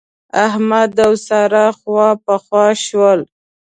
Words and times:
احمد 0.45 0.91
او 1.05 1.13
سارا 1.27 1.65
خواپخوا 1.79 2.65
شول. 2.85 3.19